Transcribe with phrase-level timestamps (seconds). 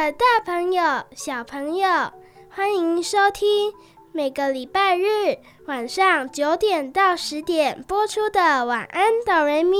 [0.00, 0.82] 的，大朋友、
[1.14, 2.10] 小朋友，
[2.48, 3.70] 欢迎收听
[4.12, 5.36] 每个礼拜日
[5.66, 9.76] 晚上九点到十点播出的《晚安，哆瑞咪》。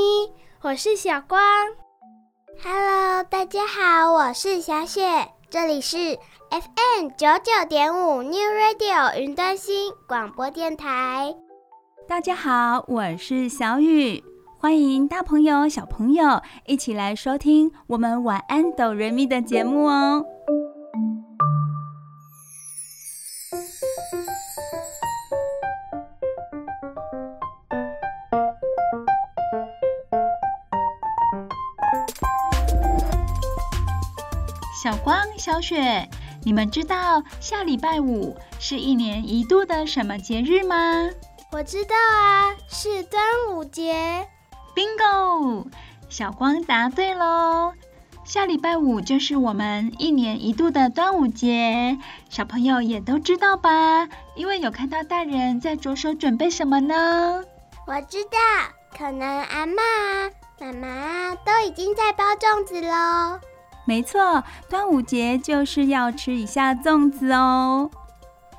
[0.60, 1.40] 我是小光。
[2.62, 5.02] Hello，大家好，我是小雪。
[5.48, 6.18] 这里是
[6.50, 11.34] FM 九九点五 New Radio 云端新广播电台。
[12.06, 14.22] 大家好，我是小雨。
[14.62, 20.22] 欢迎大朋友、小朋友一起来收听我们晚安哆瑞咪的节目哦！
[34.82, 36.06] 小光、小雪，
[36.42, 41.08] 你们知道下礼拜五是一年一度的什么节日吗？
[41.50, 43.22] 我知道啊，是端
[43.56, 44.28] 午节。
[44.74, 45.66] Bingo！
[46.08, 47.72] 小光答对喽！
[48.24, 54.08] 下礼拜五就是我们一年一度的端午节，小朋友也都知道吧？
[54.36, 57.42] 因为有看到大人在着手准备什么呢？
[57.86, 58.38] 我知道，
[58.96, 59.74] 可能阿嬷、
[60.60, 63.40] 妈妈都已经在包粽子喽。
[63.84, 67.90] 没错，端午节就是要吃一下粽子哦。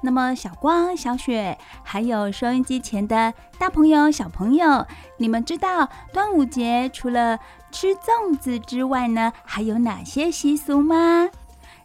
[0.04, 4.86] 那么，小光、小雪，还有收音机前的大朋友、小朋友，
[5.18, 7.40] 你们知道端午节除了
[7.72, 11.30] 吃粽子之外呢，还有哪些习俗吗？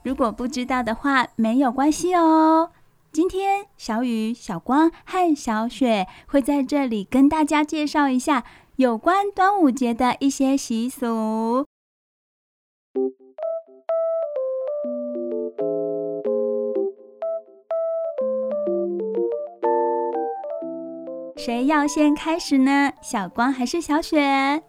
[0.03, 2.71] 如果不知道的话，没有关系哦。
[3.12, 8.44] 今天小雨、小光和小雪会在这里跟大家介绍一下
[8.76, 11.66] 有关端午节的一些习俗。
[21.46, 22.90] 谁要先开始呢？
[23.00, 24.64] 小光还是小雪？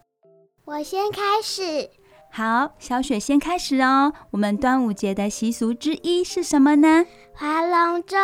[0.63, 1.89] 我先开始。
[2.31, 4.13] 好，小雪先开始哦。
[4.29, 7.03] 我们端午节的习俗之一是什么呢？
[7.33, 8.15] 划龙舟。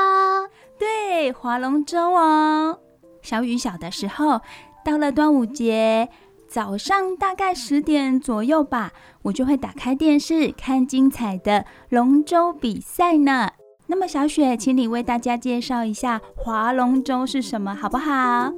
[0.77, 2.77] 对，划龙舟哦。
[3.23, 4.41] 小雨小的时候，
[4.85, 6.09] 到了端午节
[6.47, 8.91] 早上大概十点左右吧，
[9.23, 13.49] 我就会打开电视看精彩的龙舟比赛呢。
[13.85, 18.51] 那么，小雪，请你为大家介绍一下划龙舟是什么，好不好？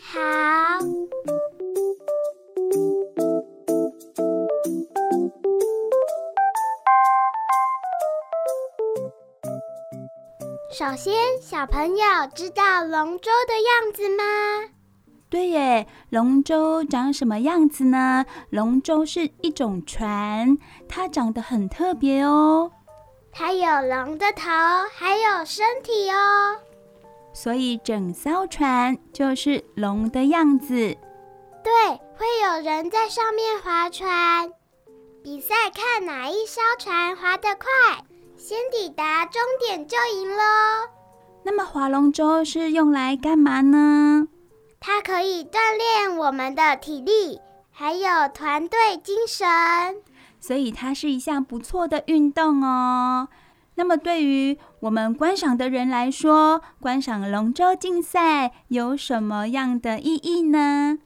[0.00, 0.18] 好。
[10.72, 11.12] 首先，
[11.42, 12.04] 小朋友
[12.34, 14.24] 知道龙舟的样子吗？
[15.28, 18.24] 对耶，龙舟长什么样子呢？
[18.48, 20.56] 龙舟是一种船，
[20.88, 22.72] 它长得很特别哦。
[23.32, 24.50] 它有龙的头，
[24.94, 26.58] 还有身体哦，
[27.32, 30.96] 所以整艘船就是龙的样子。
[31.62, 31.72] 对，
[32.16, 34.52] 会有人在上面划船，
[35.22, 38.04] 比赛看哪一艘船划得快，
[38.36, 40.42] 先抵达终点就赢喽。
[41.42, 44.26] 那么划龙舟是用来干嘛呢？
[44.80, 49.46] 它可以锻炼我们的体力，还有团队精神。
[50.40, 53.28] 所以它是一项不错的运动哦。
[53.76, 60.98] 那么对于我们观赏的人来说，观赏龙舟竞赛有什么样的意义呢？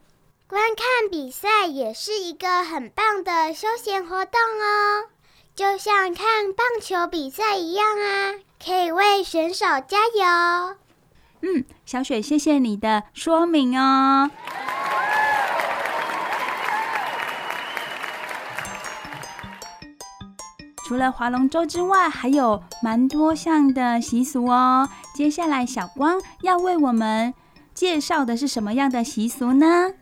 [0.47, 5.09] 观看比赛也是一个很棒的休闲活动哦，
[5.55, 10.75] 就像看棒球比赛一样啊，可以为选手加油。
[11.41, 14.29] 嗯，小雪，谢谢你的说明哦。
[20.85, 24.87] 除了划龙舟之外，还有蛮多项的习俗哦。
[25.15, 27.33] 接下来，小光要为我们
[27.73, 29.93] 介绍的是什么样的习俗呢？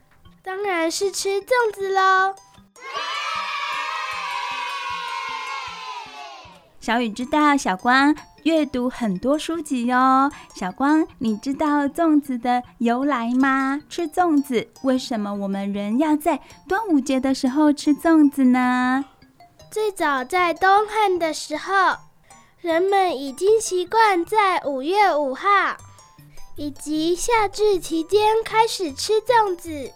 [0.44, 2.36] 当然是吃粽子喽。
[6.82, 8.14] 小雨知道小光
[8.44, 10.30] 阅读很多书籍哦。
[10.54, 13.80] 小光，你知道粽子的由来吗？
[13.88, 19.06] 吃粽子，为什么我们人要在端午节的时候吃粽子呢？
[19.74, 21.96] 最早在东汉的时候，
[22.62, 25.50] 人们已经习惯在五月五号
[26.56, 29.92] 以及夏至期间开始吃粽子。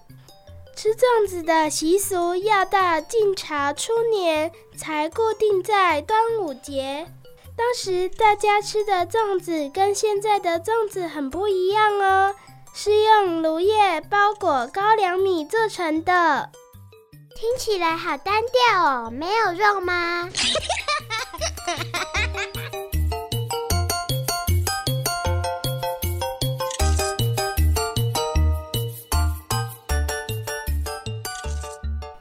[0.76, 7.06] 吃粽子的习俗要到晋朝初年才固定在端午节。
[7.56, 12.34] 当时大家吃的粽子跟现在的粽子很不一样哦，
[12.74, 16.50] 是用芦叶包裹高粱米做成的。
[17.40, 20.28] 听起来好单调哦，没有肉吗？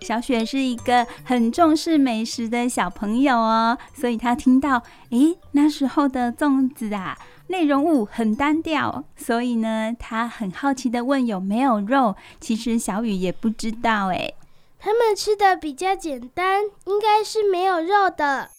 [0.03, 7.17] 小雪是一个很重视美食的小朋友哦，所以她听到，诶，那时候的粽子啊，
[7.47, 12.15] 内容物很单调，所以呢，她很好奇地问有没有肉。
[12.39, 14.35] 其实小雨也不知道，诶，
[14.87, 18.51] 他们吃的比较简单，应该是没有肉的。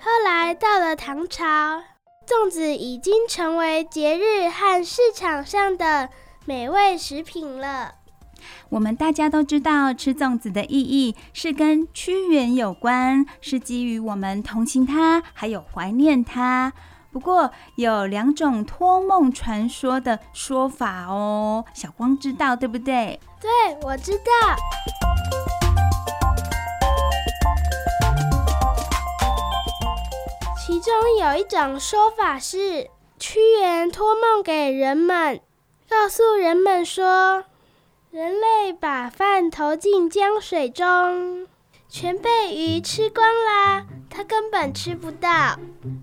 [0.00, 1.82] 后来到了唐朝，
[2.26, 6.08] 粽子已经成为节日和市场上的
[6.46, 7.96] 美味食品了。
[8.70, 16.72] 我们大家都知道，吃粽子的意义是跟屈原有关，是基于我们同情他，还有怀念他。
[17.14, 23.20] 不过有两种托梦传说的说法哦，小光知道对不对？
[23.40, 23.50] 对，
[23.82, 24.24] 我知道。
[30.66, 32.90] 其中有一种说法是，
[33.20, 35.40] 屈原托梦给人们。
[35.88, 37.44] 告诉人们说，
[38.10, 41.46] 人类把饭投进江水中，
[41.88, 45.58] 全被鱼吃光啦，他根本吃不到。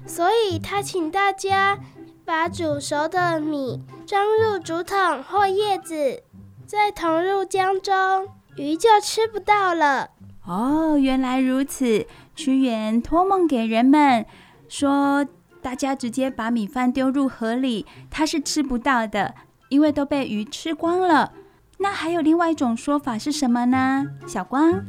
[0.06, 1.80] 所以他请大家
[2.26, 6.22] 把煮熟的米装入竹筒或叶子，
[6.68, 8.28] 再投入江中，
[8.58, 10.10] 鱼就吃不到了。
[10.46, 12.06] 哦，原来如此。
[12.36, 14.26] 屈原托梦给人们
[14.68, 15.26] 说，
[15.62, 19.36] 大家直接把米饭丢入河里，他是吃不到的。
[19.70, 21.32] 因为都被鱼吃光了，
[21.78, 24.06] 那还有另外一种说法是什么呢？
[24.28, 24.84] 小光，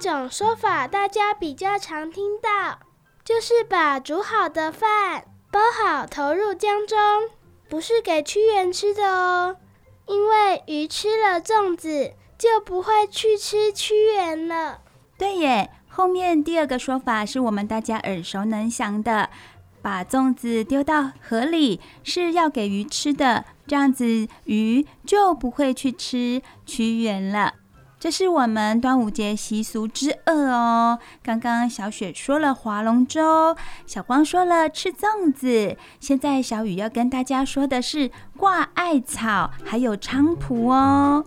[0.00, 2.80] 种说法大家比较常听到，
[3.22, 6.98] 就是把煮好的饭包好投入江中，
[7.68, 9.56] 不是给屈原吃的哦，
[10.06, 12.14] 因为鱼吃了粽子。
[12.40, 14.80] 就不会去吃屈原了。
[15.18, 19.28] 对耶，后面第二个说法是我们大家耳熟能详的，
[19.82, 27.56] 把粽子丢到河里是要给鱼吃的，这样子鱼就不会去吃屈原了。
[28.00, 30.98] 这是我们端午节习俗之二哦。
[31.22, 33.54] 刚刚小雪说了划龙舟，
[33.86, 41.22] 小光说了吃粽子，现在小雨要跟大家说的是挂艾草，还有菖蒲哦。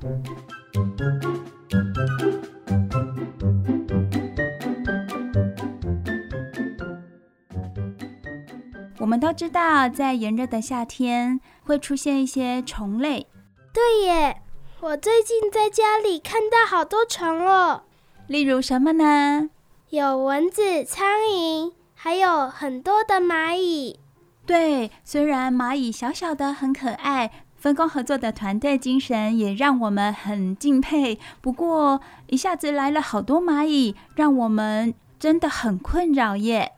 [8.97, 13.27] 我们都知道，在炎热的夏天会出现一些虫类。
[13.71, 14.41] 对耶，
[14.83, 17.83] 我最近在家里看到好多虫哦。
[18.27, 19.49] 例如什么呢？
[19.91, 23.97] 有蚊子、苍蝇，还有很多的蚂蚁。
[24.45, 27.31] 对，虽然蚂蚁小小的很可爱。
[27.55, 31.17] 分工合作的团队精神也让我们很敬佩。
[31.39, 36.73] 不过，一下子来了好多蚂蚁，让我们真的很困扰耶。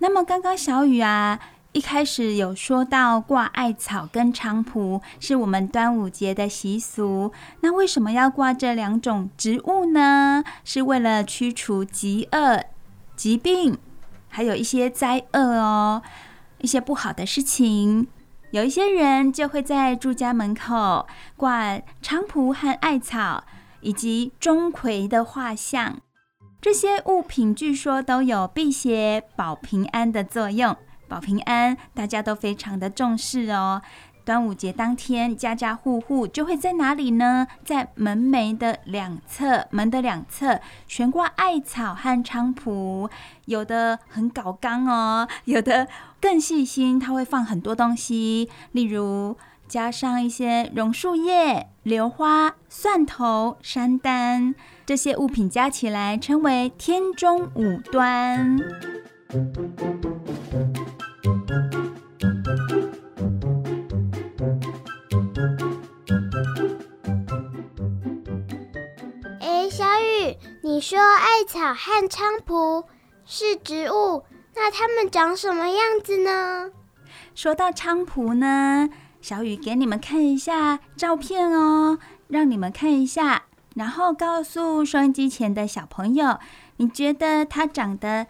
[0.00, 1.40] 那么，刚刚小雨啊，
[1.72, 7.32] 一开始有说到挂艾草跟菖蒲是我们端午节的习俗。
[7.60, 10.42] 那为什么要挂这两种植物呢？
[10.64, 12.64] 是为了驱除疾厄、
[13.14, 13.78] 疾病，
[14.28, 16.02] 还有一些灾厄哦，
[16.58, 18.08] 一些不好的事情。
[18.50, 23.44] 有一些人就会在住家门口挂菖蒲和艾草，
[23.80, 26.00] 以及钟馗的画像。
[26.60, 30.76] 这些物品据说都有辟邪、保平安的作用。
[31.10, 33.82] 保平安，大家都非常的重视哦。
[34.24, 37.48] 端午节当天，家家户户就会在哪里呢？
[37.64, 43.10] 在门楣的两侧，门的两侧悬挂艾草和菖蒲，
[43.46, 45.88] 有的很搞刚哦，有的
[46.20, 49.36] 更细心，它会放很多东西，例如
[49.66, 54.54] 加上一些榕树叶、榴花、蒜头、山丹，
[54.86, 58.58] 这些物品加起来称为天中五端。
[59.30, 59.36] 哎，
[69.70, 72.82] 小雨你说艾草和菖蒲
[73.24, 74.24] 是植物，
[74.56, 76.72] 那它们长什么样子呢？
[77.32, 78.88] 说到菖蒲呢，
[79.20, 83.44] 小雨给你们看一下照片哦，让你们看一下
[83.76, 86.40] 然后告诉收音机前的小朋友，
[86.78, 88.26] 你觉得它长得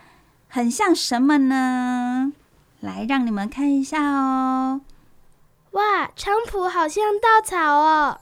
[0.53, 2.33] 很像什么呢？
[2.81, 4.81] 来，让你们看一下哦。
[5.71, 8.19] 哇，菖蒲好像稻草哦。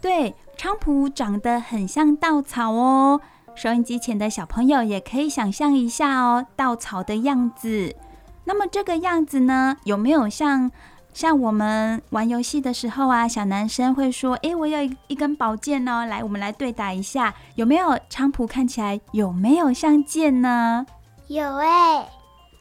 [0.00, 3.20] 对，菖蒲长得很像稻草哦。
[3.56, 7.96] 收音机前的小朋友也可以想象一下哦，稻草的样子。
[8.44, 10.70] 那么这个样子呢，有没有像
[11.12, 20.86] 像我们玩游戏的时候啊，小男生会说：“诶，我有一一根宝剑哦，来，我们来对打一下，有没有？”菖蒲看起来有没有像剑呢？
[21.28, 22.08] 有哎。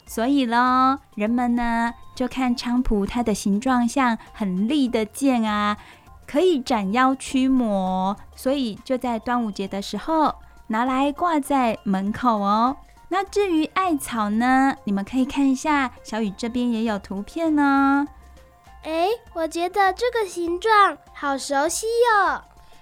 [0.06, 5.78] 所以咯，人们呢就看菖蒲它的形状像很利的剑啊，
[6.28, 10.36] 可以斩妖驱魔，所以就在端午节的时候
[10.68, 12.76] 拿来挂在门口哦。
[13.08, 14.76] 那至于艾草呢？
[14.86, 18.08] 你们可以看一下，小雨这边也有图片呢。
[18.84, 22.42] 哎，我觉得这个形状好熟悉哟。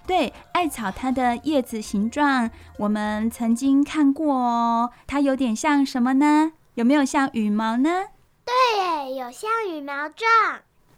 [0.09, 2.49] 对，艾草它的叶子形状，
[2.79, 4.89] 我们曾经看过哦。
[5.05, 6.53] 它有点像什么呢？
[6.73, 8.05] 有没有像羽毛呢？
[8.43, 10.27] 对耶，有像羽毛状。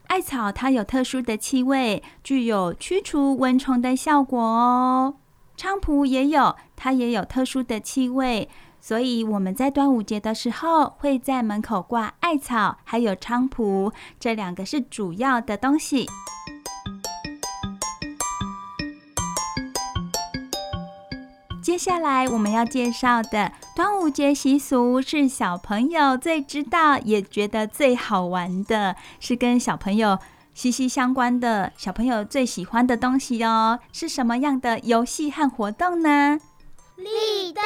[0.07, 5.15] 艾草它有特殊的气味，具有驱除蚊虫的效果哦。
[5.57, 8.47] 菖蒲也有，它也有特殊的气味。
[8.79, 16.07] 所以我们在端午节的时候，会在门口挂艾草，还有菖蒲，这两个是主要的东西。
[21.63, 30.17] 接下来我们要介绍的端午节习俗，是小朋友最知道也觉得最好玩的，是跟小朋友
[30.55, 33.79] 息息相关的，小朋友最喜欢的东西哦。
[33.93, 36.39] 是什么样的游戏和活动呢？
[36.97, 37.63] 立蛋！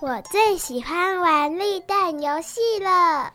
[0.00, 3.30] 我最喜欢玩立蛋游戏了。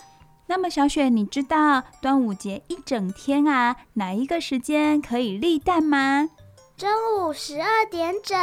[0.47, 6.29] 那么小雪，你知道端午节一整天啊，哪一个时间可以立蛋吗？
[6.75, 8.37] 中午十二点整。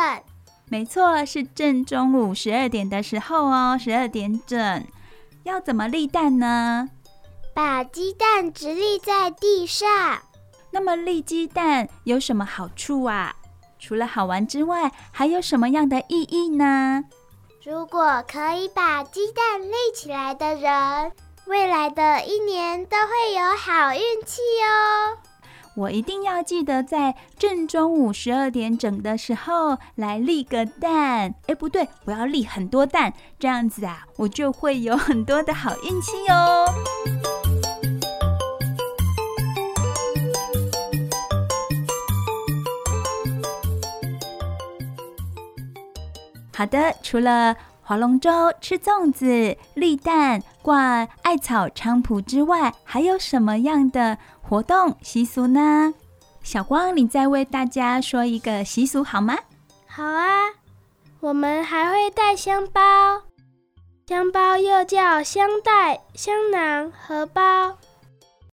[0.70, 4.84] 没错，是正中午十二点的时候哦，十二点整。
[5.44, 6.88] 要怎么立蛋呢？
[7.54, 9.88] 把鸡蛋直立在地上。
[10.70, 13.34] 那么立鸡蛋有什么好处啊？
[13.78, 17.04] 除了好玩之外，还有什么样的意义呢？
[17.64, 21.12] 如果可以把鸡蛋立起来的人，
[21.48, 25.16] 未来的一年都会有好运气哦。
[25.74, 31.34] 我一定要记得在正中午十二点整的时候来立个蛋。
[31.46, 36.66] 哎，不对，我要立很多蛋，这样子啊，我就会有很多的好运气哦。
[46.54, 47.56] 好的，除了
[47.88, 48.30] 划龙舟、
[48.60, 55.94] 吃粽子、立蛋、挂艾草、菖蒲之外，还有什么样的活动习俗呢？
[56.42, 59.38] 小光，你再为大家说一个习俗好吗？
[59.86, 60.36] 好啊，
[61.20, 62.82] 我们还会带香包，
[64.06, 67.78] 香包又叫香袋、香囊、荷包。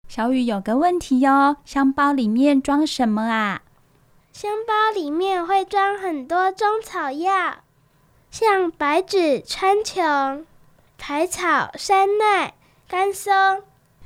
[0.08, 3.62] 小雨有个问题哟，香包里面装什么啊？
[4.32, 7.58] 香包里面会装很多中草药。
[8.30, 10.44] 像白芷、川穹、
[10.96, 12.54] 苔草、山奈、
[12.88, 13.32] 甘松。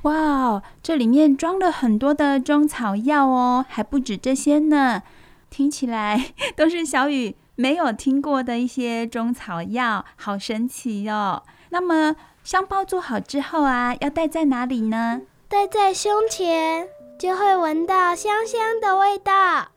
[0.01, 5.03] 哇，这里面装了很多的中草药哦，还不止这些呢。
[5.49, 11.43] 听起来都是小雨没有听过的一些中草药，好神奇哦。
[11.69, 15.21] 那么香包做好之后啊，要戴在哪里呢？
[15.47, 16.87] 戴在胸前，
[17.19, 19.67] 就会闻到香香的味道。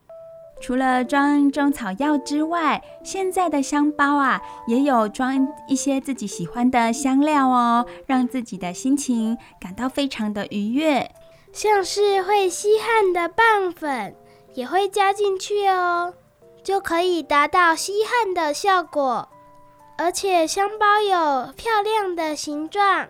[0.61, 11.11] 除了装中草药之外，现在的香包啊，也有装一些自己喜欢的香料哦，让自己的心情感到非常的愉悦。
[11.53, 14.15] 像是会吸汗的棒粉，
[14.55, 16.13] 也会加进去哦，
[16.63, 19.29] 就可以达到吸汗的效果。
[19.97, 23.09] 而且香包有漂亮的形状，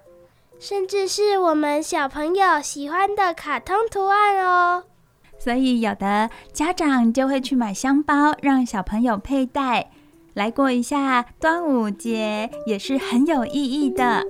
[0.58, 4.84] 甚至是我们小朋友喜欢的卡通图案哦。
[5.38, 9.90] 所以，有的家长就会去买香包，让小朋友佩戴，
[10.34, 14.24] 来过一下端午节，也是很有意义的。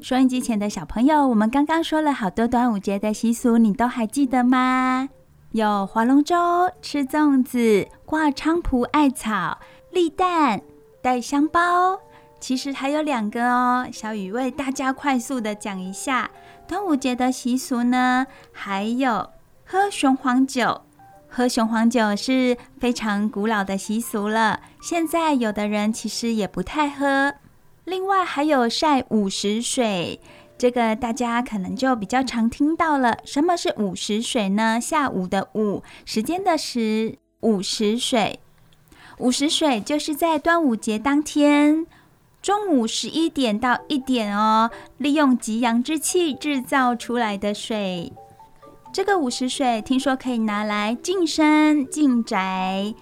[0.00, 5.08] 收音机前的小朋友，我们刚刚说了好多端午节的习俗，你都还记得吗？
[5.56, 6.36] 有划龙舟、
[6.82, 9.58] 吃粽子、挂菖蒲、艾草、
[9.90, 10.60] 立蛋、
[11.00, 11.98] 带香包。
[12.38, 16.30] 其实还有两个哦，小雨为大家快速的讲一下。
[16.68, 19.30] 端午节的习俗呢，还有
[19.64, 20.82] 喝雄黄酒、
[21.26, 27.32] 喝雄黄酒是非常古老的习俗了，现在有的人其实也不太喝。
[27.84, 30.20] 另外还有晒午时水，
[30.58, 33.18] 这个大家可能就比较常听到了。
[33.24, 34.80] 什么是午时水呢？
[34.80, 38.40] 下午的午，时间的时，午时水。
[39.18, 41.86] 午时水就是在端午节当天
[42.42, 48.12] 中午十一点到一点哦，利用极阳之气制造出来的水。
[48.92, 52.94] 这个午时水听说可以拿来净身、净宅、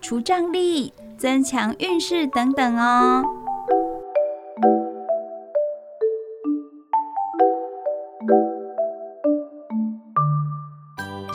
[0.00, 3.24] 除障力、增强运势等等哦。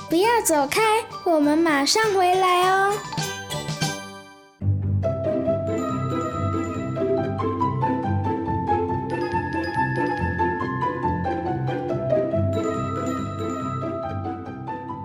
[0.10, 0.82] 不要走开，
[1.26, 2.94] 我们马上回来哦。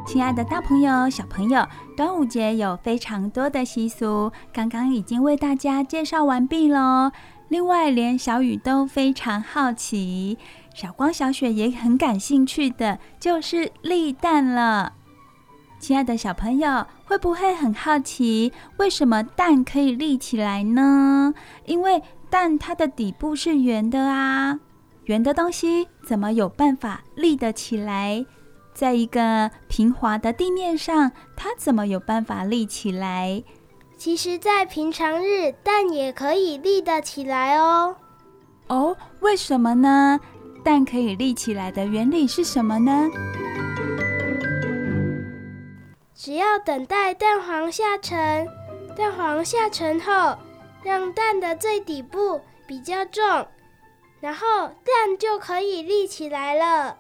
[0.07, 1.67] 亲爱的大朋友、小朋友，
[1.97, 7.11] 端午节有非常多的习俗，刚刚已经为大家介绍完毕喽。
[7.49, 10.39] 另外，连小雨都非常好奇，
[10.75, 14.95] 小光、小雪也很感兴趣的，就是立蛋了。
[15.79, 21.35] 亲爱的小朋友，会不会很好奇，为什么蛋可以立起来呢？
[21.65, 24.61] 因为蛋它的底部是圆的啊，
[25.05, 28.25] 圆的东西怎么有办法立得起来？
[28.73, 33.43] 在一个平滑的地面上，它怎么有办法立起来？
[33.99, 37.97] 其实，在平常日，蛋也可以立得起来哦。
[38.69, 40.21] 哦，为什么呢？
[40.61, 43.09] 蛋可以立起来的原理是什么呢？
[46.15, 48.47] 只要等待蛋黄下沉，
[48.97, 50.37] 蛋黄下沉后，
[50.83, 53.47] 让蛋的最底部比较重，
[54.21, 56.97] 然后蛋就可以立起来了。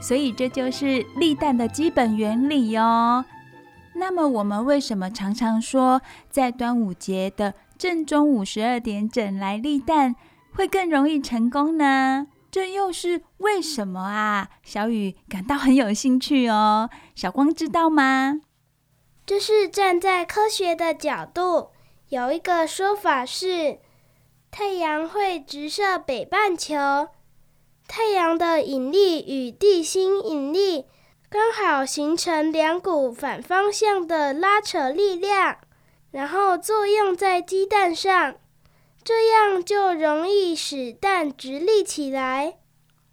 [0.00, 3.24] 所以这就是立蛋的基本原理哦。
[3.94, 6.00] 那么我们为什么常常说
[6.30, 10.16] 在端午节的正中午十二点整来立蛋
[10.54, 12.26] 会更容易成功呢？
[12.50, 14.48] 这又是为什么啊？
[14.62, 16.90] 小雨感到很有兴趣哦。
[17.14, 18.40] 小光知道吗？
[19.24, 21.70] 这是站在科学的角度，
[22.08, 23.78] 有一个说法是，
[24.50, 27.08] 太阳会直射北半球。
[27.88, 30.86] 太阳的引力与地心引力
[31.32, 35.56] 刚好形成两股反方向的拉扯力量，
[36.10, 38.34] 然后作用在鸡蛋上，
[39.02, 42.58] 这样就容易使蛋直立起来。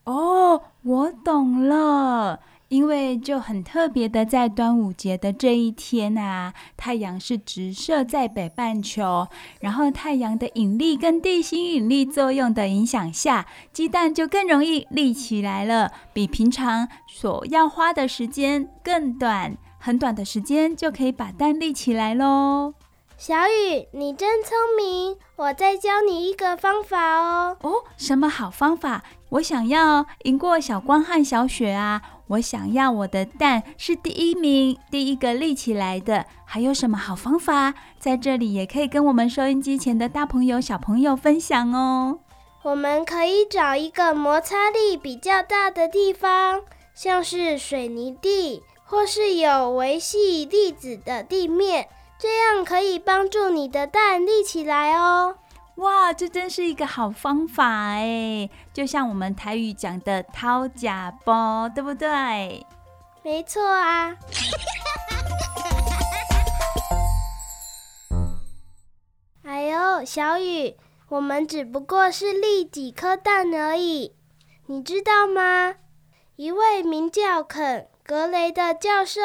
[0.04, 2.42] 哦，我懂了。
[2.70, 9.28] 因为就很特别的，在端午节的这一天啊，太阳是直射在北半球，
[9.60, 22.76] 然后太阳的引力跟地心引力作用的影响下，鸡蛋就更容易立起来了，比平常所要花的时间更短，很短的时间就可以把蛋立起来喽。
[23.20, 27.58] 小雨，你真聪明，我再教你一个方法哦。
[27.60, 29.04] 哦，什么好方法？
[29.28, 32.02] 我想要赢过小光和小雪啊！
[32.28, 36.28] 我想要我的蛋是第一名，第一个立起来的。
[36.46, 37.74] 还有什么好方法？
[38.00, 42.20] 在这里也可以跟我们收音机前的大朋友、小朋友分享哦。
[42.64, 46.62] 我们可以找一个摩擦力比较大的地方，
[46.96, 55.38] 像是水泥地，或是有维系粒子的地面，这样可以帮助你的蛋立起来哦。
[55.76, 58.50] 哇，这真是一个好方法哎！
[58.74, 62.66] 就像我们台语讲的“掏假包”，对不对？
[63.24, 64.18] 没错啊。
[69.44, 70.76] 哎呦，小雨，
[71.08, 74.14] 我们只不过是立几颗蛋而已，
[74.66, 75.76] 你知道吗？
[76.36, 79.22] 一位名叫肯·格雷的教授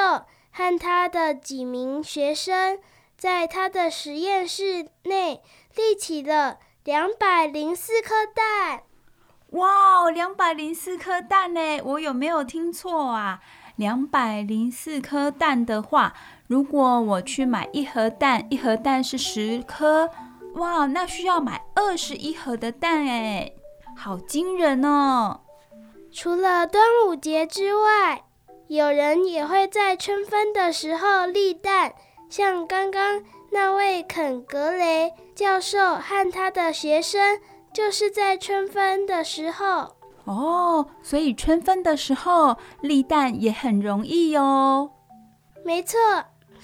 [0.56, 2.78] 和他的几名学生，
[3.16, 5.42] 在他的实验室内。
[5.76, 8.84] 立起了两百零四颗蛋，
[9.58, 11.82] 哇，两百零四颗蛋呢？
[11.82, 13.40] 我有没有听错啊？
[13.74, 16.14] 两百零四颗蛋的话，
[16.46, 20.08] 如果我去买一盒蛋，一盒蛋是十颗，
[20.54, 23.52] 哇，那需要买二十一盒的蛋哎，
[23.96, 25.40] 好惊人哦！
[26.12, 28.22] 除了端午节之外，
[28.74, 31.94] 有人也会在春分的时候立蛋，
[32.28, 33.22] 像刚刚。
[33.50, 37.38] 那位肯格雷教授和他的学生，
[37.72, 44.90] 就是在春分的时候哦，所以春分的时候立蛋也很容易哦。
[45.64, 46.00] 没错，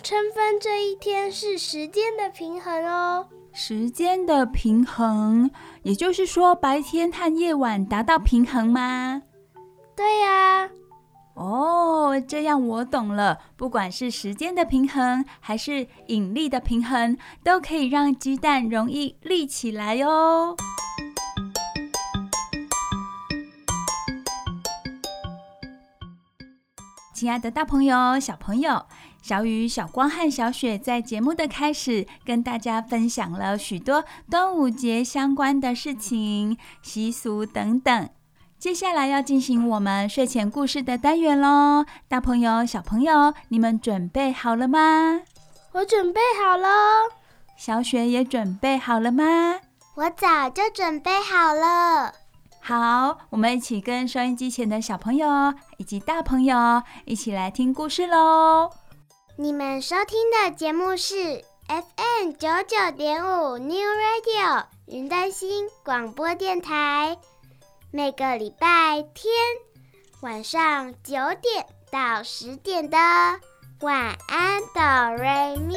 [0.02, 3.28] 春分这一天是时间的平衡哦。
[3.52, 5.48] 时间的平衡，
[5.84, 9.22] 也就是说，白天和夜晚达到平衡吗？
[9.94, 10.68] 对呀。
[11.40, 13.38] 哦，这样我懂了。
[13.56, 20.54] 不管是时间的平衡，还是引力的平衡，都可以让鸡蛋容易立起来哦。
[27.14, 28.84] 亲爱的大朋友、小朋友，
[29.22, 38.10] 小雨、小光和小雪在节目的开始跟大家分享了许多端午节相关的事情、习俗等等。
[38.60, 45.22] 接下来要进行我们睡前故事的单元喽，大朋友、小朋友，你们准备好了吗？
[45.72, 46.68] 我准备好了。
[47.56, 49.24] 小雪也准备好了吗？
[49.94, 52.12] 我早就准备好了。
[52.60, 58.70] 好，我们一起跟收音机前的小朋友以及大朋友一起来听故事喽。
[59.36, 67.16] 你们收听的节目是 FM 九九点五 New Radio 云端新广播电台。
[67.92, 69.32] 每个礼拜天
[70.20, 72.96] 晚上九点到十点的
[73.80, 75.74] 晚安哆瑞咪，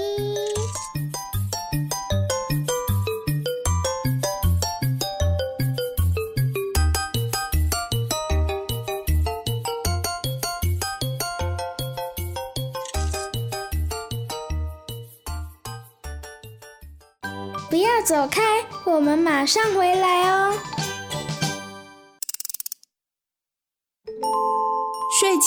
[17.72, 20.54] 不要走开，我们马上回来哦。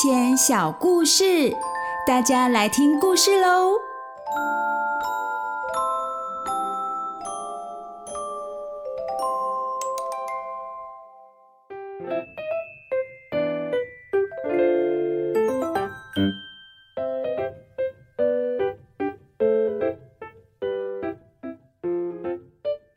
[0.03, 1.57] 前小故事，
[2.07, 3.73] 大家来听故事喽！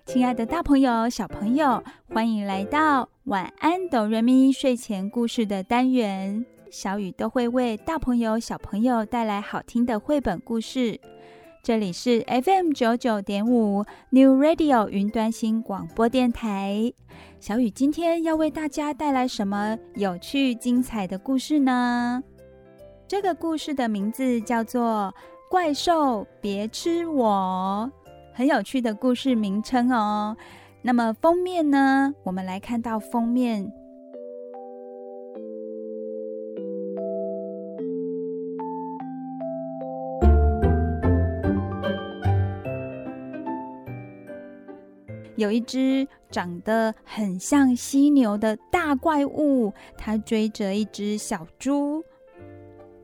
[0.06, 1.82] 亲爱的大朋友、小朋友，
[2.14, 6.46] 欢迎来到晚安哆瑞咪睡前故事的单元。
[6.72, 11.00] 小雨都会为大朋友、小朋友带来好听的绘本故事。
[11.64, 16.94] 这里是 FM 九九点五 New Radio 云端新广播电台。
[17.40, 22.24] 小雨今天要为大家带来什么有趣精彩的故事呢？
[23.08, 25.14] 这个故事的名字叫做
[25.50, 27.92] 《怪兽别吃我》，
[28.34, 30.38] 很有趣的故事名称哦。
[30.84, 32.14] 那么封面呢？
[32.24, 33.72] 我们来看到封面。
[45.40, 52.04] 有一只长得很像犀牛的大怪物，它追着一只小猪。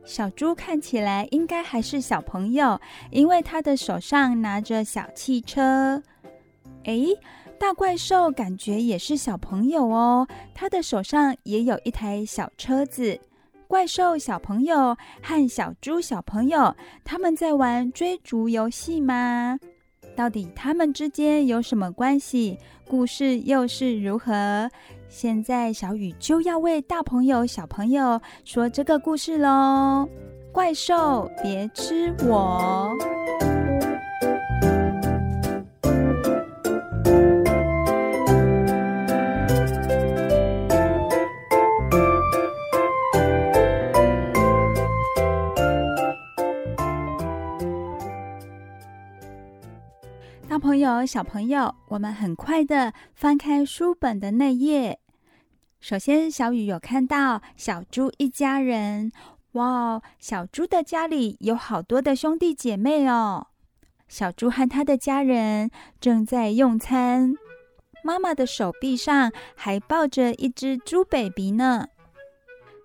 [0.04, 2.78] 小猪看起来应该还是小朋友，
[3.10, 6.02] 因为它的手上拿着小汽车。
[6.84, 7.08] 诶，
[7.58, 13.18] 大怪兽感觉也是小朋友哦，它的手上也有一台小车子。
[13.66, 19.58] 怪兽小朋友和小猪小朋友，他们在玩追逐游戏吗？
[20.16, 22.58] 到底他们之间有什么关系？
[22.88, 24.70] 故事又是如何？
[25.08, 30.08] 现在小雨就要为大朋友、小朋友说这个故事喽！
[30.50, 32.90] 怪兽，别吃我！
[50.86, 55.00] 友、小朋友，我们很快的翻开书本的内页。
[55.80, 59.10] 首先，小雨有看到小猪一家人。
[59.52, 63.48] 哇，小猪的家里有好多的兄弟姐妹哦。
[64.06, 65.70] 小猪和他的家人
[66.00, 67.34] 正在用餐，
[68.04, 71.88] 妈妈的手臂上还抱着一只猪 baby 呢。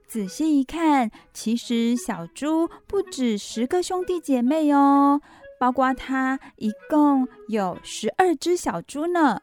[0.07, 5.21] 仔细一看，其实小猪不止十个兄弟姐妹哦。
[5.61, 9.39] 包括它一共有十二只小猪呢。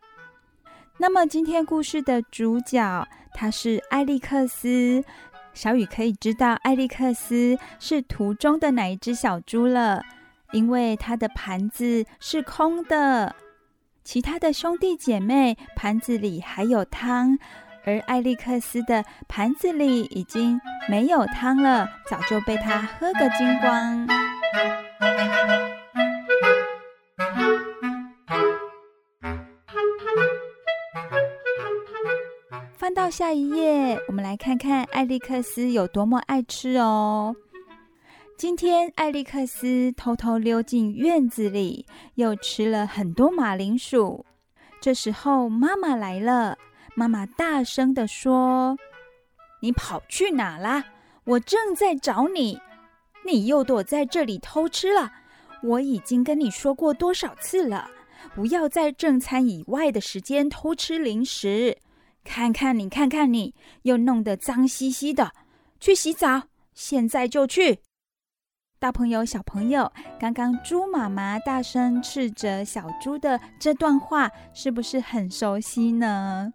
[0.96, 5.04] 那么今天故事的主角，他是艾利克斯。
[5.54, 10.04] 小雨可以知道艾利克斯是图中的哪一只小猪了，
[10.50, 13.37] 因为他的盘子是空的。
[14.02, 17.38] 其他的兄弟姐妹盘子里还有汤，
[17.85, 24.09] 而艾利克斯的盘子里已经没有汤了，早就被他喝个精光。
[32.88, 37.37] 翻到下一页，我们来看看艾利克斯有多么爱吃哦。
[38.38, 44.24] 今天艾利克斯偷偷溜进院子里，又吃了很多马铃薯。
[44.81, 46.57] 这时候，妈妈来了。
[46.94, 48.74] 妈妈大声地说
[49.61, 50.83] ：“你跑去哪啦？
[51.24, 52.59] 我正在找你，
[53.22, 55.12] 你又躲在这里偷吃了。
[55.62, 57.90] 我已经跟你说过多少次了，
[58.35, 61.77] 不要在正餐以外的时间偷吃零食。
[62.29, 65.33] 看看你，看看你，又弄得脏兮兮的。
[65.81, 66.43] 去洗澡，
[66.75, 67.81] 现在就去。”
[68.79, 76.53] 大朋友、小朋友，刚刚猪妈妈大声斥责小猪的这段话，是不是很熟悉呢？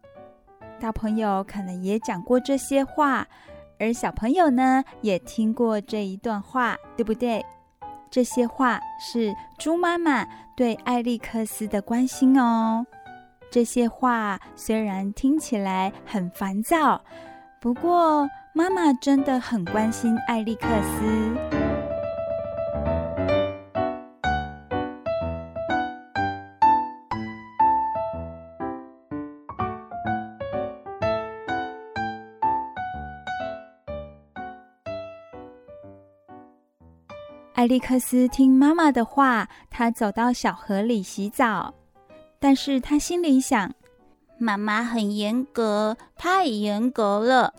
[0.79, 3.27] 大朋友可能也讲过这些话，
[3.79, 7.43] 而小朋友呢，也听过这一段话，对不对？
[8.11, 10.23] 这些话是猪妈妈
[10.55, 12.85] 对艾利克斯的关心哦。
[13.53, 16.99] 这些话虽然听起来很烦躁，
[17.61, 21.37] 不过妈妈真的很关心艾利克斯。
[37.53, 41.71] 艾利克斯听妈妈的话，他走到小河里洗澡。
[42.43, 43.71] 但是他心里想：
[44.37, 47.53] 妈妈很严格，太严格了。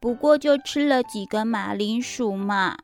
[0.00, 2.78] 不过就吃了几个马铃薯嘛。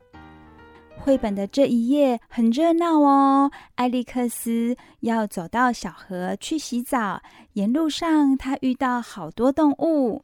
[0.99, 3.49] 绘本的这一页很热闹哦。
[3.73, 7.19] 艾利克斯要走到小河去洗澡，
[7.53, 10.23] 沿路上他遇到好多动物。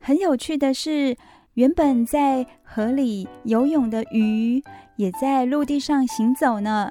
[0.00, 1.16] 很有趣的是，
[1.54, 4.60] 原本在河里游泳的鱼。
[4.96, 6.90] 也在陆地上行走呢，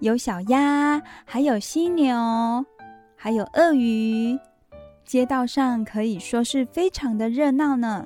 [0.00, 2.64] 有小鸭，还有犀牛，
[3.16, 4.38] 还有鳄鱼。
[5.04, 8.04] 街道上可以说是非常的热闹呢。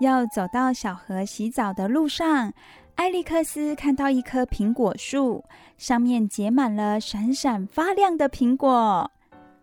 [0.00, 2.52] 要走到小河洗澡的路上，
[2.94, 5.44] 艾利克斯看到一棵苹果树，
[5.76, 9.10] 上面结满了闪闪发亮的苹果。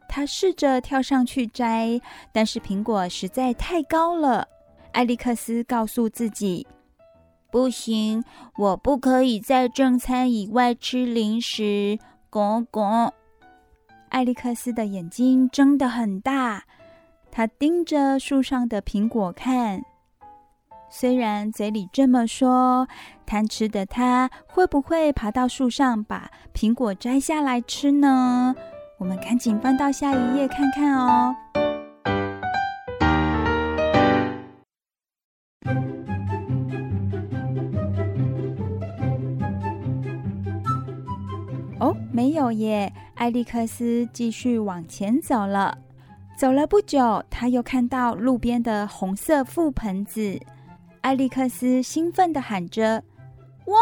[0.08, 2.00] 他试着跳上去摘，
[2.32, 4.48] 但是苹果实在太高了。
[4.92, 6.66] 艾利克斯告诉自己。
[7.52, 8.24] 不行，
[8.58, 12.00] 我不可以在正餐以外吃零食。
[12.30, 13.12] 公公，
[14.10, 16.66] 艾利克斯的眼睛睁得很大，
[17.32, 19.82] 他盯着树上的苹果看。
[20.92, 22.88] 虽然嘴里这么说，
[23.26, 28.56] 贪吃的他会不会爬到树上把苹果摘下来吃呢？
[29.00, 31.36] 我们赶紧翻到下一页看看哦。
[42.20, 45.78] 没有耶，艾利克斯继续往前走了。
[46.38, 50.38] 走了不久，他又看到路边的红色覆盆子。
[51.00, 53.02] 艾利克斯兴奋地喊着
[53.68, 53.78] ：“哇，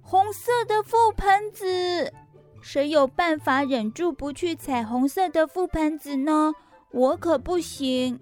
[0.00, 2.12] 红色的覆盆子！
[2.60, 6.52] 谁有办法忍住不去踩红色的覆盆子呢？
[6.92, 8.16] 我可不行。”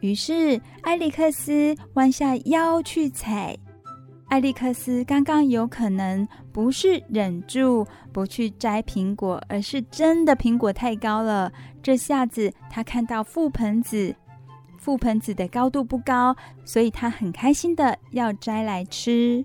[0.00, 3.54] 于是，艾利克斯弯下腰去踩。
[4.32, 11.52] 艾利克斯刚刚有可能不是忍住不去摘苹果，而是真的苹果太高了。
[11.82, 14.16] 这下子他看到覆盆子，
[14.82, 19.44] 覆盆子的高度不高，所以他很开心的要摘来吃。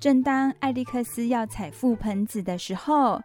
[0.00, 3.22] 正当艾利克斯要采覆盆子的时候，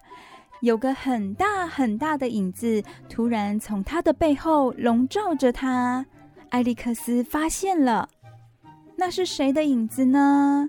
[0.62, 6.06] 有个很大很大的影子突然从他的背后笼罩着他。
[6.50, 8.08] 艾利克斯发现了。
[9.00, 10.68] 那是谁的影子呢？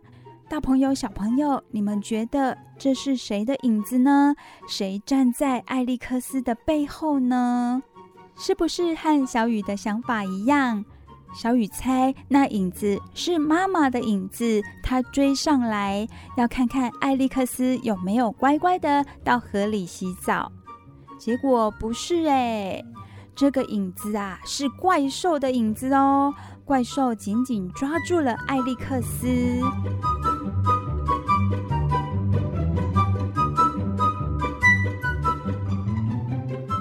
[0.50, 4.34] 大朋友、小朋友，你们觉得这是谁的影子呢？
[4.68, 7.82] 谁站在艾利克斯的背后呢？
[8.36, 10.84] 是不是和小雨的想法一样？
[11.34, 20.52] 小雨猜那影子是妈妈的影子，她追上来要看看艾利克斯有没有乖乖的到河里洗澡。
[21.18, 22.84] 结果不是诶，
[23.38, 26.34] 这个影子啊是怪兽的影子哦。
[26.64, 29.28] 怪兽紧紧抓住了艾利克斯。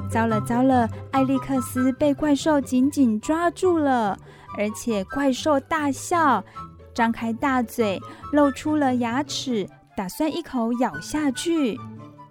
[0.09, 4.17] 糟了糟了，艾利克斯被怪兽紧紧抓住了，
[4.57, 6.43] 而且怪兽大笑，
[6.91, 8.01] 张开大嘴，
[8.33, 11.79] 露出了牙齿，打算一口咬下去。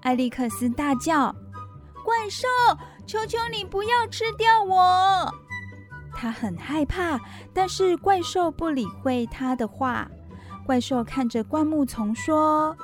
[0.03, 1.33] 艾利克斯大叫
[2.05, 2.47] ：“怪兽，
[3.07, 5.33] 求求你不要吃掉我！”
[6.13, 7.21] 他很害怕，
[7.53, 10.11] 但是怪兽不理会他的话。
[10.65, 12.77] 怪兽看着灌木丛说：“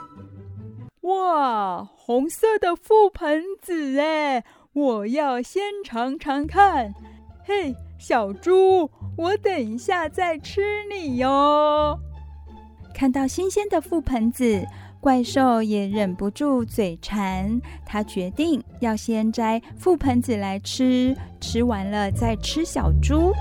[1.02, 6.94] 哇，红色的覆盆子哎，我要先尝尝看。
[7.44, 11.98] 嘿，小猪，我等一下再吃你哟。”
[12.94, 14.64] 看到新鲜的覆盆子，
[15.02, 23.32] 怪兽也忍不住嘴馋，他决定要先摘覆盆子来吃，吃完了再吃小猪。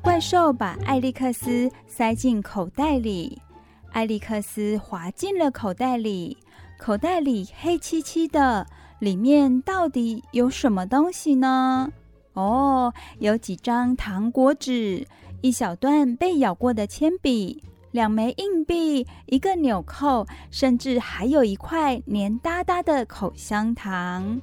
[0.00, 3.42] 怪兽把艾利克斯塞进口袋里，
[3.90, 6.38] 艾利克斯滑进了口袋里。
[6.78, 8.66] 口袋里黑漆漆的，
[8.98, 11.90] 里面到底有什么东西呢？
[12.34, 15.06] 哦，有几张糖果纸，
[15.40, 24.40] 一小段被咬过的铅笔，两枚硬币，一个纽扣，甚至还有一块黏哒哒的口香糖。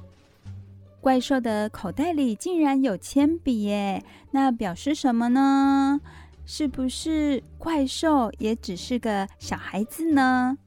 [1.00, 6.00] 怪兽的口袋里竟然有铅笔耶，那表示什么呢？
[6.46, 10.58] 是不是怪兽也只是个小孩子呢？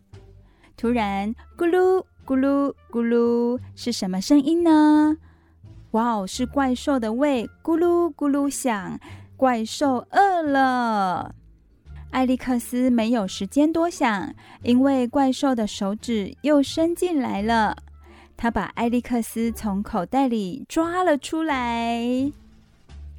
[0.77, 5.17] 突然，咕噜咕噜咕噜，是什么声音呢？
[5.91, 8.99] 哇哦，是怪兽的胃咕噜咕噜响，
[9.35, 11.33] 怪兽饿了。
[12.11, 17.75] 艾利克斯没有时间多想，因为怪兽的手指又伸进来了。
[18.37, 22.31] 他把艾利克斯从口袋里抓了出来。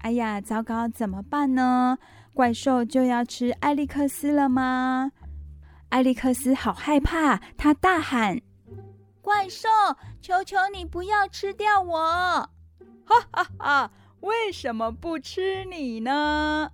[0.02, 1.98] 哎呀，糟糕，怎么办呢？
[2.32, 5.10] 怪兽就要吃艾利克斯了吗？
[5.90, 8.40] 艾利克斯好害怕，他大喊
[9.22, 9.68] ：“怪兽，
[10.20, 11.98] 求求你不要吃掉我！”
[13.04, 13.90] 哈哈哈！
[14.20, 16.70] 为什么不吃你呢？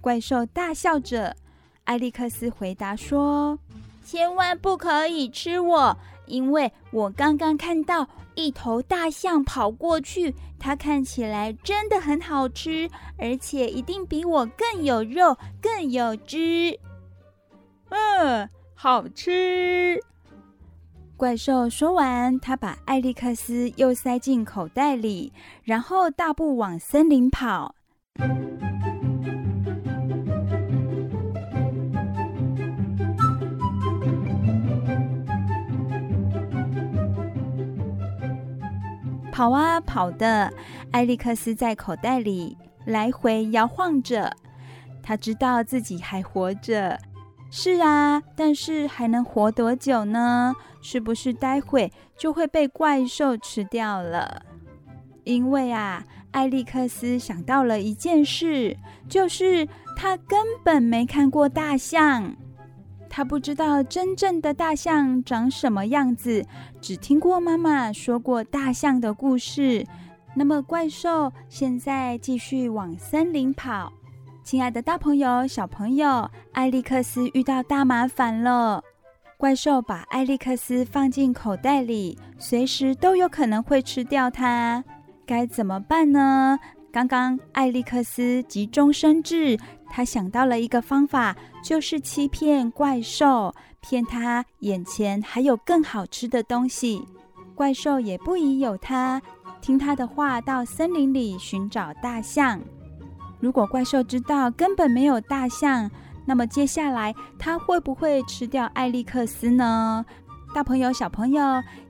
[0.00, 1.36] 怪兽大笑着。
[1.84, 3.58] 艾利克斯回答说
[4.04, 16.80] ：“千万不可以吃我，因为我刚刚看到一头大象跑过去，它看起来真的很好吃，而且一定比我更有肉，更有汁。”
[17.90, 20.00] 嗯，好吃。
[21.16, 27.74] 怪兽说完，他把艾利克斯又塞进口袋里，然后大步往森林跑。
[39.30, 40.52] 跑啊跑的，
[40.90, 44.34] 艾利克斯在口袋里来回摇晃着，
[45.02, 46.98] 他知道自己还活着。
[47.50, 50.54] 是啊，但是还能活多久呢？
[50.80, 54.42] 是不是待会就会被怪兽吃掉了？
[55.24, 58.76] 因为啊，艾利克斯想到了一件事，
[59.08, 62.34] 就是他根本没看过大象，
[63.08, 66.46] 他不知道真正的大象长什么样子，
[66.80, 69.84] 只听过妈妈说过大象的故事。
[70.34, 73.92] 那么怪兽现在继续往森林跑。
[74.50, 78.82] 亲爱的大朋友、小朋友，艾利克斯遇到大麻烦了。
[79.36, 84.82] 怪兽把艾利克斯放进口袋里，随时都有可能会吃掉它。
[85.24, 86.58] 该怎么办呢？
[86.90, 89.56] 刚刚艾利克斯急中生智，
[89.88, 97.06] 他想到了一个方法，就是欺骗怪兽，骗他眼前还有更好吃的东西。
[97.54, 99.22] 怪兽也不疑有他，
[99.60, 102.60] 听他的话，到森林里寻找大象。
[103.40, 105.90] 如果怪兽知道根本没有大象，
[106.26, 110.04] 那么接下来它会不会吃掉艾利克斯呢？
[110.54, 111.42] 大朋友、小朋友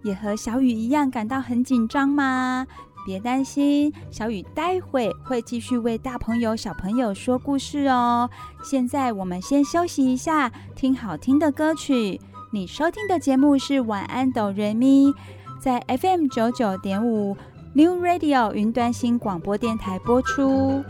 [0.02, 2.66] 也和小雨一样感到很紧张吗？
[3.06, 8.28] 别担心，小雨待会会继续为大朋友、小朋友说故事哦。
[8.62, 12.20] 现在我们先休息一下，听好听的歌曲。
[12.52, 15.14] 你收听的节目是晚安哆瑞咪，
[15.58, 17.36] 在 FM 九九点五。
[17.72, 20.82] New Radio 云端新广播电台播出。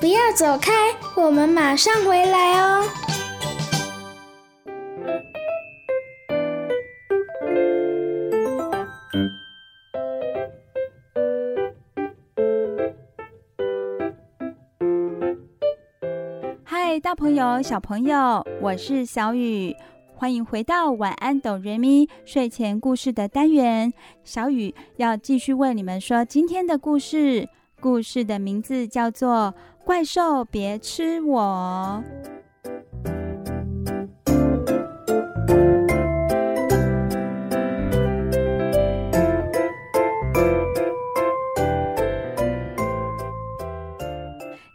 [0.00, 0.72] 不要走开，
[1.14, 2.84] 我们马上回来哦。
[17.04, 19.76] 大朋友、小朋友，我是小雨，
[20.14, 23.92] 欢迎回到晚安哆瑞咪睡前故事的单元。
[24.24, 27.46] 小雨要继续为你们说今天的故事，
[27.78, 32.02] 故事的名字叫做《怪兽别吃我》。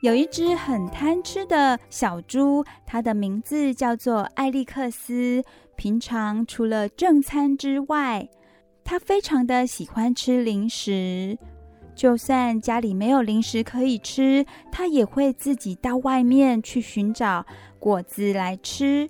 [0.01, 5.43] 有一只很贪吃的小猪，它的名字叫做艾利克斯。
[5.75, 8.29] 平常除了正餐之外，
[8.85, 11.37] 它非常的喜欢吃零食。
[11.95, 17.45] 就算家里没有零食可以吃，它也会自己到外面去寻找
[17.77, 19.09] 果子来吃。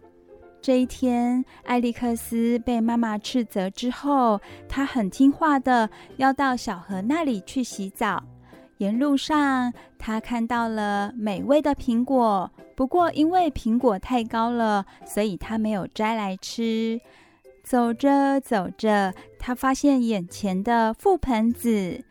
[0.60, 5.88] 这一天，艾利克斯被妈妈斥责之后，他很听话的
[6.18, 8.24] 要到小河那里去洗澡。
[8.80, 17.00] 沿路上，他看到了美味的苹果，不过因为苹果太高了，所以他没有摘来吃。
[17.62, 22.02] 走着走着，他发现眼前的覆盆子，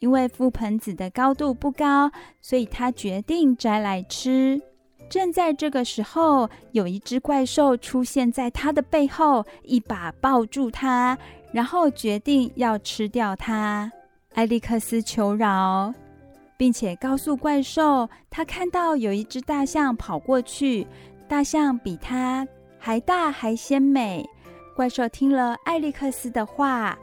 [0.00, 2.12] 因为覆盆子的高度不高，
[2.42, 4.60] 所以他决定摘来吃。
[5.08, 11.16] 正在这个时候，有一只怪兽出现在他的背后，一把抱住他，
[11.50, 13.90] 然后决定要吃掉他。
[14.34, 15.92] 艾利克斯求饶，
[16.60, 20.86] 并且告诉怪兽，他看到有一只大象跑过去，
[21.26, 22.46] 大象比它
[22.78, 24.28] 还大还鲜美。
[24.76, 26.98] 怪兽听了艾利克斯的话，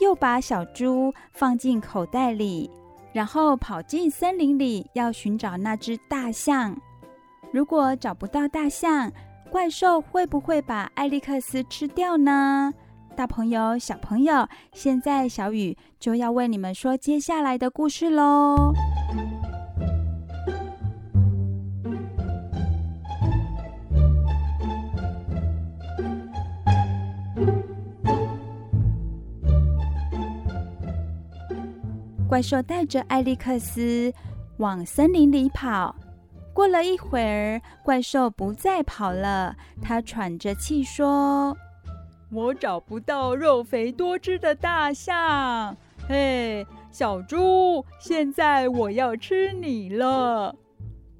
[0.00, 2.70] 又把小猪放进口袋里，
[3.12, 6.74] 然后跑进森林里，要寻找那只大象。
[7.52, 9.12] 如果找不到大象，
[9.50, 12.72] 怪兽会不会把艾利克斯吃掉呢？
[13.14, 18.72] 大朋友、小朋友，现在小雨就要为你们说接下来的故事喽。
[32.28, 34.12] 怪兽带着艾利克斯
[34.56, 35.94] 往森林里跑。
[36.52, 39.54] 过了一会儿，怪兽不再跑了。
[39.80, 41.56] 他喘着气说
[42.34, 45.76] ：“我找不到肉肥多汁的大象。
[46.08, 50.54] 嘿，小猪，现在我要吃你了！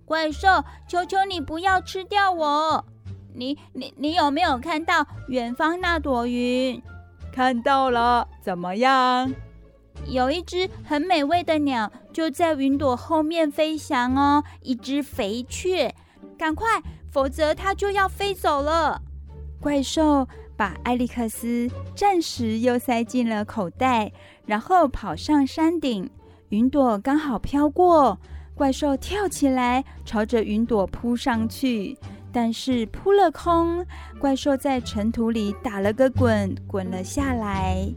[0.05, 0.49] 怪兽，
[0.89, 2.85] 求求你不要吃掉我！
[3.33, 6.83] 你、你、你有没有看到远方那朵云？
[7.33, 9.33] 看到了，怎么样？”
[10.07, 14.43] 有一只很美味的鸟，就在云朵后面飞翔哦。
[14.61, 15.95] 一只肥雀，
[16.37, 19.01] 赶快，否则它就要飞走了。
[19.61, 24.13] 怪兽把艾利克斯暂时又塞进了口袋，
[24.47, 26.09] 然后跑上山顶。
[26.51, 28.19] 云朵刚好飘过，
[28.55, 31.99] 怪兽跳起来，朝着云朵扑上去，
[32.33, 33.85] 但是扑了空。
[34.21, 37.89] 怪兽在尘土里打了个滚，滚了下来。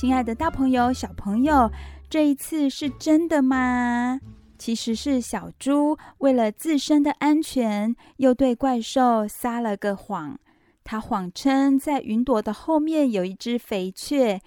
[0.00, 1.68] 亲爱的，大朋友、小朋友，
[2.08, 4.20] 这一次是真的吗？
[4.56, 10.38] 其实是小猪为了自身的安全，又对怪兽撒了个谎。
[10.84, 14.40] 他谎称在云朵的后面有一只肥雀，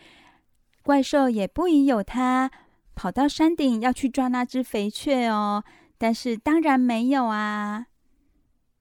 [0.84, 2.50] 怪兽也不疑有他，
[2.96, 5.66] 跑到山顶要去抓那只肥雀哦。
[5.98, 7.88] 但是当然没有啊，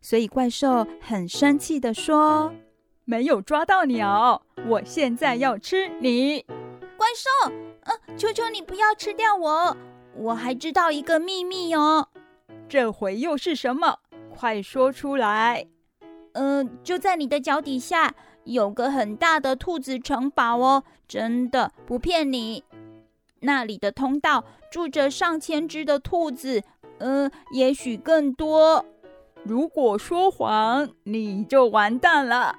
[0.00, 2.54] 所以怪兽很生气地说
[3.10, 6.46] ：“没有抓到鸟，我现在要吃你。”
[6.96, 9.76] 怪兽，呃，求求你不要吃掉我！
[10.14, 12.06] 我还知道一个秘密哦。
[12.68, 13.98] 这回又是什么？
[14.32, 15.66] 快说出来！
[16.34, 22.62] 呃，就在你的脚底下有个很大的兔子城堡哦，真的不骗你。
[23.40, 26.62] 那里的通道住着上千只的兔子，
[26.98, 28.84] 呃，也许更多。
[29.42, 32.56] 如果说谎，你就完蛋了。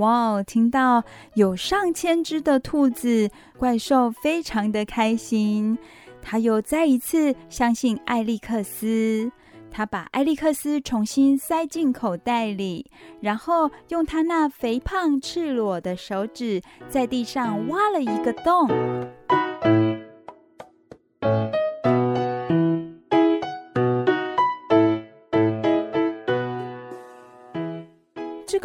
[0.00, 0.42] 哇哦！
[0.42, 5.78] 听到有上千只的兔子，怪兽非常的开心。
[6.22, 9.30] 他又再一次相信艾利克斯，
[9.70, 12.90] 他把艾利克斯重新塞进口袋里，
[13.20, 18.68] 然后用他那肥胖赤裸的手指在地上挖了一个洞。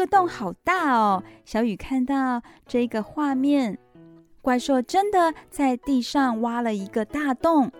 [0.05, 1.23] 洞好大哦！
[1.43, 3.77] 小雨看到这个画面，
[4.41, 7.71] 怪兽真的在地上挖了一个大洞，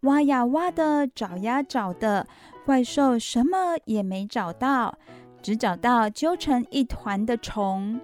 [0.00, 2.26] 挖呀挖的，找呀找的，
[2.64, 4.98] 怪兽什么也没找到，
[5.40, 8.00] 只找到揪成一团的虫。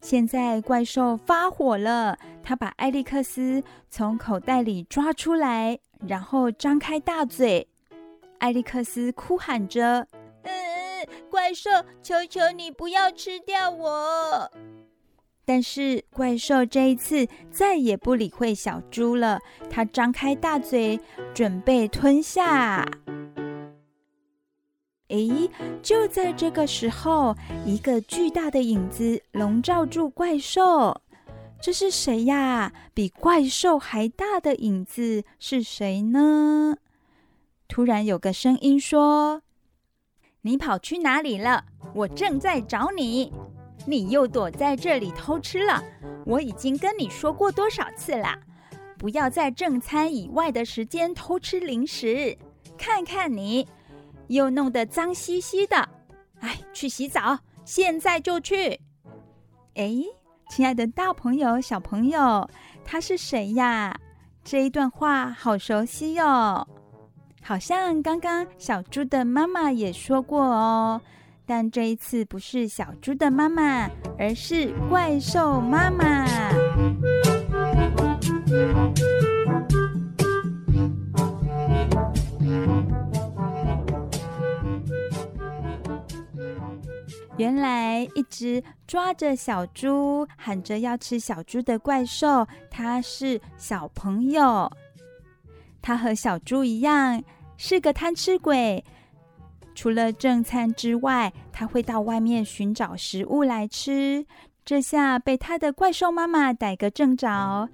[0.00, 7.66] 现在怪兽发火了，他把艾利克斯从口袋里抓出来，然后张开大嘴，
[8.38, 10.06] 艾利克斯哭喊着。
[11.30, 11.70] 怪兽，
[12.02, 14.50] 求求你不要吃掉我！
[15.44, 19.40] 但是怪兽这一次再也不理会小猪了，
[19.70, 21.00] 它张开大嘴，
[21.32, 22.86] 准备吞下。
[25.08, 25.50] 诶，
[25.82, 27.34] 就在这个时候，
[27.64, 31.00] 一个巨大的影子笼罩住怪兽。
[31.62, 32.72] 这是谁呀？
[32.92, 36.76] 比怪兽还大的影子是谁呢？
[37.66, 39.40] 突然有个声音说
[40.42, 41.64] ：“你跑去哪里了？
[41.94, 43.32] 我正在找你。
[43.86, 45.82] 你又躲在这里偷吃了。
[46.26, 48.38] 我已经跟你说过多少次了，
[48.98, 52.36] 不要在正餐以外的时间偷吃零食。
[52.76, 53.66] 看看你。”
[54.28, 55.88] 又弄得脏兮兮的，
[56.40, 58.78] 哎，去洗澡，现在就去。
[59.74, 59.90] 哎，
[60.50, 62.46] 亲爱的大朋友、小朋友，
[62.84, 63.98] 他是谁呀？
[64.44, 66.68] 这一段话好熟悉哟，
[67.48, 71.00] 好像刚刚小猪的妈妈也说过哦，
[71.46, 73.88] 但这一次不是小猪的妈妈，
[74.18, 76.26] 而是怪兽妈妈。
[87.38, 94.70] 原来一直抓着小猪、喊着要吃小猪的怪兽，它是小朋友。
[95.80, 97.22] 它和小猪一样
[97.58, 98.82] 是个贪吃鬼，
[99.74, 104.24] 除了正餐之外，他会到外面寻找食物来吃。
[104.64, 107.68] 这下被他的怪兽妈妈逮个正着。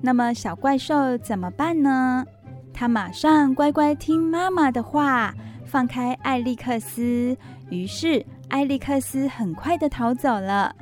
[0.00, 2.24] 那么小怪兽怎么办呢？
[2.72, 5.34] 他马上乖乖听妈妈的话，
[5.66, 7.36] 放开艾利克斯。
[7.68, 8.24] 于是。
[8.50, 10.76] 艾利克斯很快的逃走了，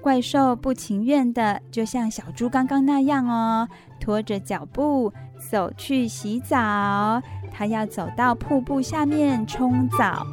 [0.00, 3.68] 怪兽不情愿的，就像小猪刚刚那样哦，
[4.00, 7.22] 拖着脚步走去洗澡。
[7.56, 10.26] 他要走到瀑布下面冲澡，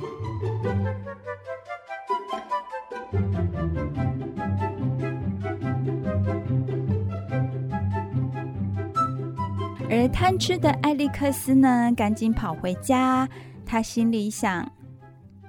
[9.89, 13.29] 而贪吃的艾利克斯呢，赶紧跑回家。
[13.65, 14.69] 他心里想：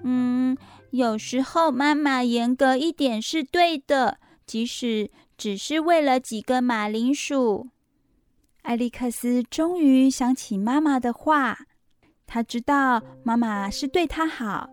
[0.05, 0.57] 嗯。
[0.91, 7.66] 有时候妈妈严格一点是对的，即使只是为了几个马铃薯。
[8.65, 11.55] 艾利克斯终于想起妈妈的话，
[12.27, 14.71] 他知道妈妈是对他好。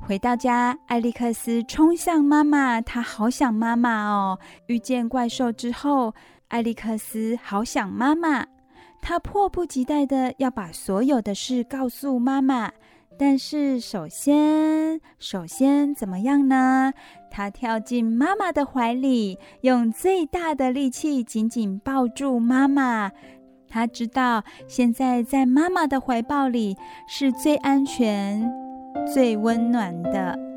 [0.00, 4.38] 回到家，艾利克斯冲向妈妈，他好想妈妈哦。
[4.68, 6.14] 遇见怪兽之后，
[6.48, 8.46] 艾利克斯好想妈妈，
[9.02, 12.70] 他迫不及待的要把所有的事告诉妈妈。
[13.18, 16.92] 但是首先，首先怎么样呢？
[17.30, 23.10] 他跳进妈妈的怀里，用最大的力气紧紧抱住妈妈。
[23.68, 26.76] 他知道现在在妈妈的怀抱里
[27.08, 28.50] 是最安全、
[29.12, 30.55] 最温暖的。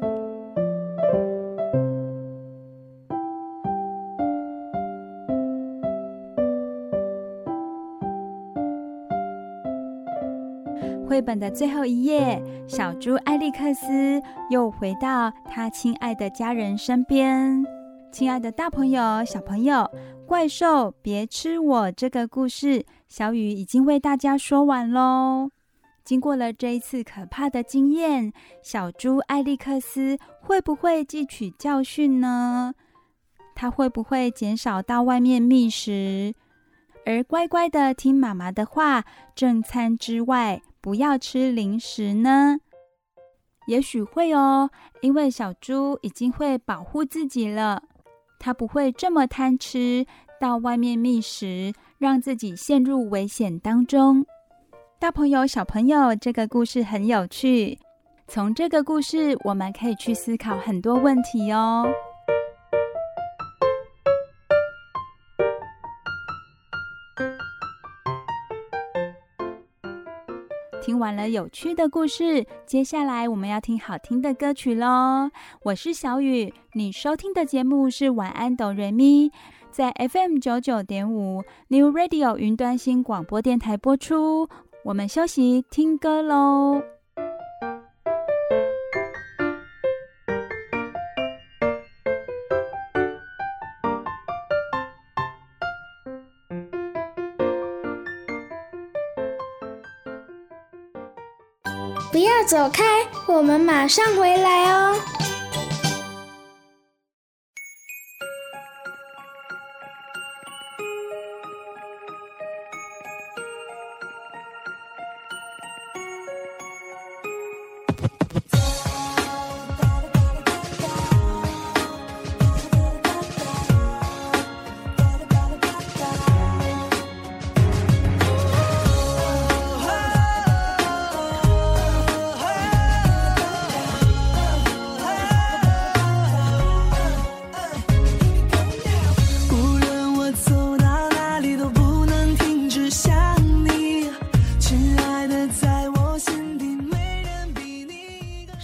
[11.20, 17.61] 绘本的最后一页，小猪艾利克斯又回到他亲爱的家人身边。
[18.09, 19.86] 亲爱的大朋友、小朋友，
[20.26, 25.49] 怪兽别吃我这个故事，小雨已经为大家说完喽。
[26.05, 32.74] 经过了这一次可怕的经验，小猪艾利克斯会不会汲取教训呢？
[33.53, 36.34] 他会不会减少到外面觅食，
[37.05, 39.03] 而乖乖的听妈妈的话，
[39.36, 42.57] 正餐之外，不要吃零食呢？
[43.67, 44.71] 也许会哦，
[45.01, 47.83] 因为小猪已经会保护自己了，
[48.39, 50.07] 它不会这么贪吃，
[50.41, 54.25] 到外面觅食，让自己陷入危险当中。
[54.97, 57.77] 大朋友、小朋友，这个故事很有趣，
[58.27, 61.87] 从这个故事我们可以去思考很多问题哦。
[70.89, 75.29] 听完了有趣的故事，接下来我们要听好听的歌曲喽。
[75.61, 79.31] 我是小雨，你收听的节目是晚安哆瑞咪，
[79.69, 84.49] 在 FM 九九点五 New Radio 云端新广播电台播出。
[84.83, 86.81] 我们休息听歌喽。
[102.49, 102.83] 走开，
[103.27, 104.95] 我们马上回来哦。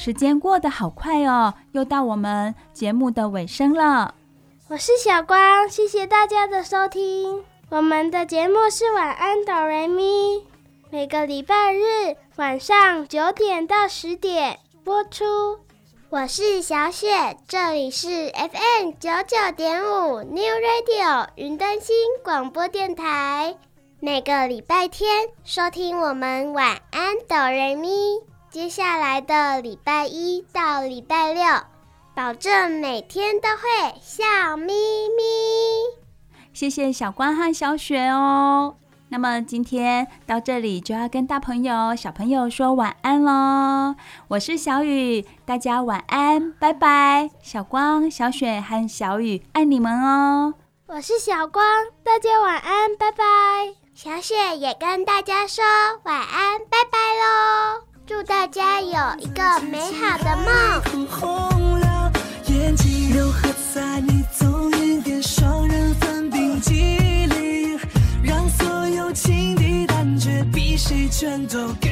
[0.05, 4.13] 时间过得好快哦，又到我们节目的尾声了。
[4.67, 7.43] 我是小光，谢谢大家的收听。
[7.71, 10.43] 我们的节目是晚安哆瑞咪，
[10.91, 15.25] 每个礼拜日晚上九点到十点播出。
[16.11, 23.55] 我是小雪，这里是 FM 九九点五 New Radio 云端新广播电台。
[23.99, 28.19] 每个礼拜天收听我们晚安哆瑞咪。
[28.55, 31.43] 接下来的礼拜一到礼拜六，
[32.15, 34.71] 保证每天都会笑眯
[35.09, 35.23] 眯。
[36.53, 38.77] 谢谢小光和小雪哦。
[39.09, 43.97] 那么今天到这里就要跟大朋友、小朋友说晚安喽。
[44.29, 47.29] 我是小雨，大家晚安，拜拜。
[47.41, 50.53] 小光、小雪和小雨，爱你们哦。
[50.87, 51.61] 我是小光，
[52.05, 53.25] 大家晚安，拜拜。
[53.93, 55.61] 小雪也跟大家说
[56.05, 57.94] 晚安，拜拜喽。
[58.07, 60.81] 祝大家有一个美好的梦。
[60.83, 62.11] 哭红了
[62.45, 67.79] 眼睛，柔和在你总云点双人份冰激凌，
[68.23, 71.89] 让所有情敌感觉比谁全都更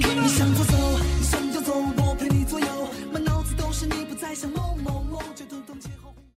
[0.00, 0.24] 硬。
[0.24, 0.76] 你想走走，
[1.22, 2.66] 想就走，我陪你左右，
[3.12, 5.22] 满脑子都是你，不再想某某某。